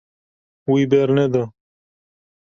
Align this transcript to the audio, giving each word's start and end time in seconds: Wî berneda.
Wî 0.71 0.83
berneda. 0.91 1.43